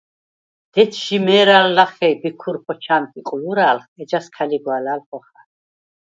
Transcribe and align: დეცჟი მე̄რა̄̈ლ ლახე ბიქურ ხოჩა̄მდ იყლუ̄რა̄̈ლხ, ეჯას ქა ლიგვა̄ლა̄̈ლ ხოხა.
დეცჟი 0.75 1.17
მე̄რა̄̈ლ 1.25 1.67
ლახე 1.75 2.09
ბიქურ 2.21 2.57
ხოჩა̄მდ 2.63 3.11
იყლუ̄რა̄̈ლხ, 3.19 3.85
ეჯას 4.01 4.27
ქა 4.35 4.43
ლიგვა̄ლა̄̈ლ 4.49 5.01
ხოხა. 5.07 5.41